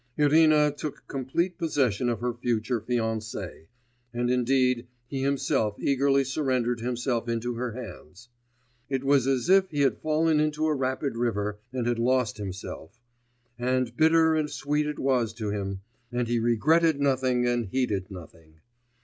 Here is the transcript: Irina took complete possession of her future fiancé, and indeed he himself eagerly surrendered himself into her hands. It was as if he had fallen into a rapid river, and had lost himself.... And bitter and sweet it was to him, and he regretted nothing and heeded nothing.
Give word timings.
Irina 0.17 0.71
took 0.71 1.05
complete 1.07 1.59
possession 1.59 2.09
of 2.09 2.21
her 2.21 2.33
future 2.33 2.81
fiancé, 2.81 3.67
and 4.11 4.31
indeed 4.31 4.87
he 5.05 5.21
himself 5.21 5.79
eagerly 5.79 6.23
surrendered 6.23 6.79
himself 6.79 7.29
into 7.29 7.53
her 7.53 7.73
hands. 7.73 8.27
It 8.89 9.03
was 9.03 9.27
as 9.27 9.47
if 9.47 9.69
he 9.69 9.81
had 9.81 9.99
fallen 9.99 10.39
into 10.39 10.65
a 10.65 10.73
rapid 10.73 11.15
river, 11.15 11.59
and 11.71 11.85
had 11.85 11.99
lost 11.99 12.39
himself.... 12.39 12.99
And 13.59 13.95
bitter 13.95 14.33
and 14.33 14.49
sweet 14.49 14.87
it 14.87 14.97
was 14.97 15.33
to 15.33 15.51
him, 15.51 15.81
and 16.11 16.27
he 16.27 16.39
regretted 16.39 16.99
nothing 16.99 17.45
and 17.45 17.67
heeded 17.67 18.09
nothing. 18.09 18.55